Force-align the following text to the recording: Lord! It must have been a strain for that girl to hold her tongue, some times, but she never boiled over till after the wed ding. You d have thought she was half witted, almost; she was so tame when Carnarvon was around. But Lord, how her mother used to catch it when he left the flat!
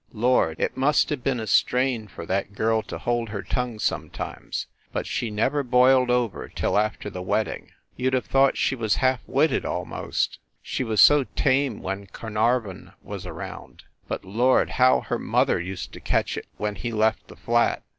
Lord! 0.13 0.59
It 0.59 0.75
must 0.75 1.11
have 1.11 1.23
been 1.23 1.39
a 1.39 1.45
strain 1.45 2.07
for 2.07 2.25
that 2.25 2.53
girl 2.55 2.81
to 2.81 2.97
hold 2.97 3.29
her 3.29 3.43
tongue, 3.43 3.77
some 3.77 4.09
times, 4.09 4.65
but 4.91 5.05
she 5.05 5.29
never 5.29 5.61
boiled 5.61 6.09
over 6.09 6.47
till 6.47 6.75
after 6.75 7.07
the 7.11 7.21
wed 7.21 7.45
ding. 7.45 7.71
You 7.97 8.09
d 8.09 8.17
have 8.17 8.25
thought 8.25 8.57
she 8.57 8.73
was 8.73 8.95
half 8.95 9.19
witted, 9.27 9.63
almost; 9.63 10.39
she 10.59 10.83
was 10.83 11.01
so 11.01 11.25
tame 11.35 11.83
when 11.83 12.07
Carnarvon 12.07 12.93
was 13.03 13.27
around. 13.27 13.83
But 14.07 14.25
Lord, 14.25 14.71
how 14.71 15.01
her 15.01 15.19
mother 15.19 15.59
used 15.61 15.93
to 15.93 15.99
catch 15.99 16.35
it 16.35 16.47
when 16.57 16.77
he 16.77 16.91
left 16.91 17.27
the 17.27 17.35
flat! 17.35 17.83